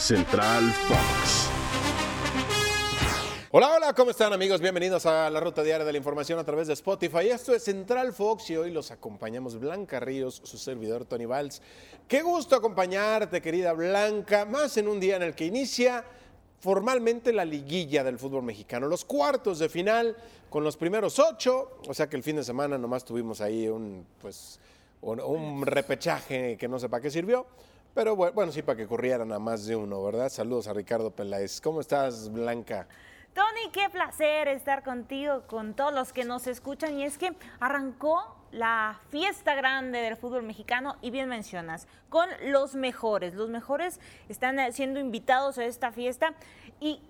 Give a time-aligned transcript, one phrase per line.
[0.00, 1.50] Central Fox.
[3.50, 4.62] Hola, hola, ¿cómo están amigos?
[4.62, 7.28] Bienvenidos a la Ruta Diaria de la Información a través de Spotify.
[7.28, 11.60] Esto es Central Fox y hoy los acompañamos Blanca Ríos, su servidor Tony Valls.
[12.08, 16.02] Qué gusto acompañarte, querida Blanca, más en un día en el que inicia
[16.60, 20.16] formalmente la liguilla del fútbol mexicano, los cuartos de final
[20.48, 24.06] con los primeros ocho, o sea que el fin de semana nomás tuvimos ahí un,
[24.20, 24.58] pues,
[25.00, 27.46] un, un repechaje que no sé para qué sirvió,
[27.94, 30.28] pero bueno, bueno, sí para que corrieran a más de uno, ¿verdad?
[30.28, 31.60] Saludos a Ricardo Peláez.
[31.60, 32.86] ¿Cómo estás, Blanca?
[33.34, 36.98] Tony, qué placer estar contigo, con todos los que nos escuchan.
[36.98, 42.74] Y es que arrancó la fiesta grande del fútbol mexicano y bien mencionas, con los
[42.74, 43.34] mejores.
[43.34, 46.34] Los mejores están eh, siendo invitados a esta fiesta.
[46.80, 47.00] ¿Y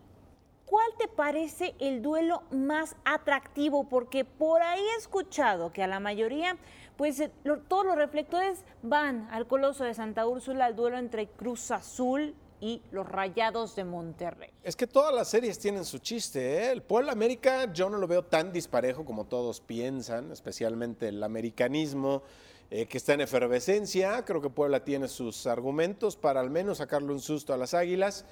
[0.70, 3.88] cuál te parece el duelo más atractivo?
[3.88, 6.56] Porque por ahí he escuchado que a la mayoría,
[6.96, 7.33] pues eh,
[7.66, 12.83] todos los reflectores van al Coloso de Santa Úrsula, al duelo entre Cruz Azul y
[12.93, 14.51] los Rayados de Monterrey.
[14.62, 16.59] Es que todas las series tienen su chiste.
[16.59, 16.71] ¿eh?
[16.71, 22.23] El Puebla América yo no lo veo tan disparejo como todos piensan, especialmente el americanismo
[22.71, 24.24] eh, que está en efervescencia.
[24.24, 28.24] Creo que Puebla tiene sus argumentos para al menos sacarle un susto a las Águilas.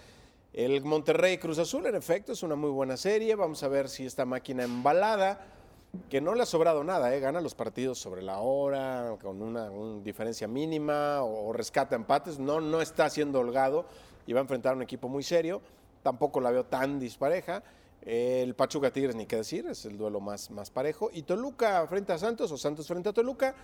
[0.59, 3.37] El Monterrey Cruz Azul, en efecto, es una muy buena serie.
[3.37, 5.47] Vamos a ver si esta máquina embalada,
[6.11, 7.20] que no le ha sobrado nada, ¿eh?
[7.20, 9.70] gana los partidos sobre la hora, con una,
[10.03, 12.41] diferencia mínima o, o rescata empates.
[12.41, 13.86] No, no está siendo holgado
[14.27, 15.62] y va a enfrentar a un equipo muy serio.
[16.03, 17.62] Tampoco la veo tan dispareja.
[18.03, 21.09] El Pachuca Tigres, ni qué decir, es el duelo más, más parejo.
[21.12, 23.55] Y Toluca frente a Santos o Santos frente a Toluca.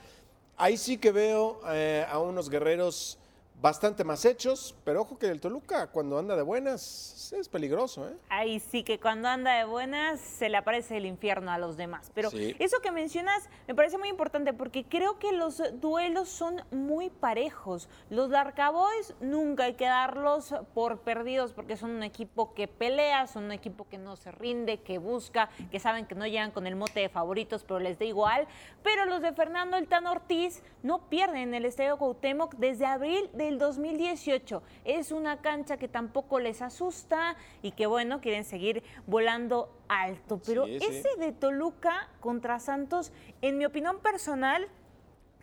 [0.57, 3.19] Ahí sí que veo eh, a unos guerreros
[3.61, 8.09] bastante más hechos, pero ojo que el Toluca cuando anda de buenas es peligroso.
[8.09, 8.15] ¿eh?
[8.29, 12.11] Ahí sí que cuando anda de buenas se le aparece el infierno a los demás.
[12.15, 12.55] Pero Sí.
[12.59, 17.89] eso que mencionas me parece muy importante porque creo que los duelos son muy parejos.
[18.11, 23.45] Los Darkaboys nunca hay que darlos por perdidos porque son un equipo que pelea, son
[23.45, 26.77] un equipo que no se rinde, que busca, que saben que no llegan con el
[26.77, 28.47] mote de favoritos, pero les da igual.
[28.83, 33.31] Pero los de Fernando El Tan Ortiz no pierden en el Estadio Cuauhtémoc desde abril
[33.45, 34.63] del 2018.
[34.85, 40.41] Es una cancha que tampoco les asusta y que bueno, quieren seguir volando alto.
[40.47, 40.87] Pero Sí, sí.
[40.87, 43.13] ese de Toluca contra Santos,
[43.43, 44.69] en mi opinión personal,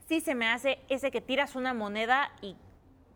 [0.07, 2.55] sí se me hace ese que tiras una moneda y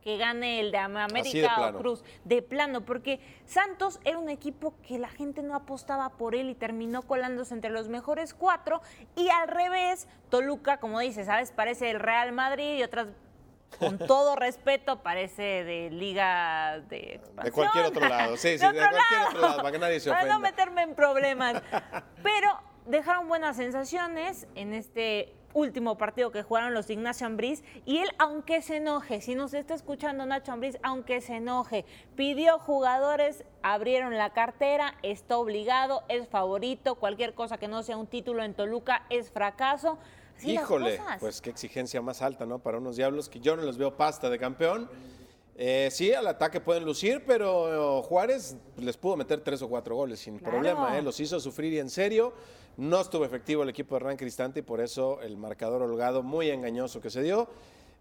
[0.02, 1.80] que gane el de Am- América o plano.
[1.80, 6.52] Cruz, de plano, porque Santos era un equipo que la gente no apostaba por él
[6.52, 8.82] y terminó colándose entre los mejores cuatro,
[9.16, 11.52] y al revés, Toluca, como dices, ¿sabes?
[11.52, 13.08] Parece el Real Madrid y otras,
[13.78, 17.44] con todo respeto, parece de Liga de Expansión.
[17.46, 20.24] De cualquier otro lado, sí, sí, de cualquier otro lado, para que nadie se Para
[20.26, 20.50] no ofenda.
[20.50, 21.62] meterme en problemas.
[22.24, 28.10] Pero dejaron buenas sensaciones en este último partido que jugaron los Ignacio Ambriz y él,
[28.20, 31.86] aunque se enoje, si nos está escuchando Nacho Ambriz, aunque se enoje,
[32.18, 38.08] pidió jugadores, abrieron la cartera, está obligado, es favorito, cualquier cosa que no sea un
[38.08, 39.98] título en Toluca es fracaso.
[40.38, 42.60] Así Híjole, pues qué exigencia más alta, ¿no?
[42.60, 44.90] Para unos diablos que yo no les veo pasta de campeón.
[45.58, 49.96] Eh, sí, al ataque pueden lucir, pero eh, Juárez les pudo meter tres o cuatro
[49.96, 50.52] goles sin Claro.
[50.52, 51.02] problema, ¿eh?
[51.02, 52.34] Los hizo sufrir y en serio.
[52.76, 56.50] No estuvo efectivo el equipo de Hernán Cristante y por eso el marcador holgado muy
[56.50, 57.48] engañoso que se dio.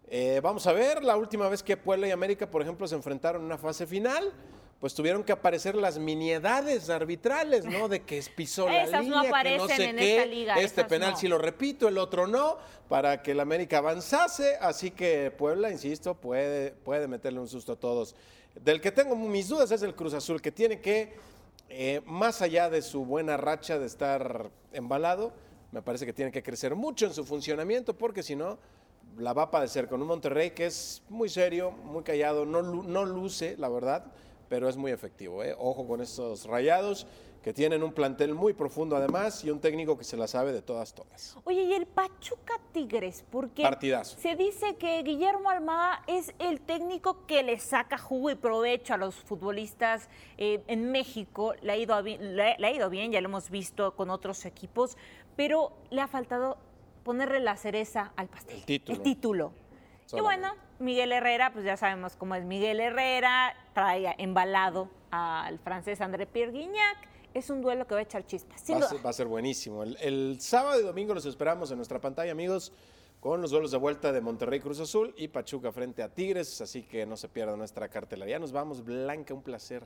[0.09, 3.41] Eh, vamos a ver, la última vez que Puebla y América, por ejemplo, se enfrentaron
[3.41, 4.33] en una fase final,
[4.79, 7.87] pues tuvieron que aparecer las miniedades arbitrales, ¿no?
[7.87, 10.55] De que pisó la Esas no línea, que no aparecen sé en qué, esta liga,
[10.55, 11.17] este esas penal no.
[11.17, 12.57] sí lo repito, el otro no,
[12.89, 14.57] para que el América avanzase.
[14.59, 18.15] Así que Puebla, insisto, puede, puede meterle un susto a todos.
[18.63, 21.13] Del que tengo mis dudas es el Cruz Azul, que tiene que,
[21.69, 25.33] eh, más allá de su buena racha de estar embalado,
[25.71, 28.57] me parece que tiene que crecer mucho en su funcionamiento, porque si no,
[29.17, 33.05] la va a padecer con un Monterrey que es muy serio, muy callado, no, no
[33.05, 34.05] luce, la verdad,
[34.49, 35.43] pero es muy efectivo.
[35.43, 35.55] ¿eh?
[35.57, 37.07] Ojo con estos rayados
[37.41, 40.63] que tienen un plantel muy profundo además y un técnico que se la sabe de
[40.63, 41.37] todas, todas.
[41.43, 44.17] Oye, y el Pachuca Tigres, porque Partidazo.
[44.19, 48.97] se dice que Guillermo Almada es el técnico que le saca jugo y provecho a
[48.97, 50.09] los futbolistas
[50.39, 51.53] eh, en México.
[51.61, 54.09] Le ha, ido a bi- le, le ha ido bien, ya lo hemos visto con
[54.09, 54.97] otros equipos,
[55.35, 56.57] pero le ha faltado
[57.03, 58.55] ponerle la cereza al pastel.
[58.57, 58.97] El título.
[58.97, 59.51] El título.
[60.13, 66.01] Y bueno, Miguel Herrera, pues ya sabemos cómo es Miguel Herrera, trae embalado al francés
[66.01, 66.97] André Pierre Guignac.
[67.33, 68.63] Es un duelo que va a echar chispas.
[68.69, 68.89] Va a, duda.
[68.89, 69.83] ser, va a ser buenísimo.
[69.83, 72.71] El, el sábado y domingo los esperamos en nuestra pantalla, amigos,
[73.19, 76.83] con los duelos de vuelta de Monterrey Cruz Azul y Pachuca frente a Tigres, así
[76.83, 78.39] que no se pierda nuestra cartelería.
[78.39, 79.83] Nos vamos, Blanca, un placer.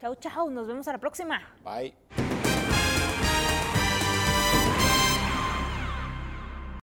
[0.00, 1.40] Chau, chau, nos vemos a la próxima.
[1.64, 2.21] Bye.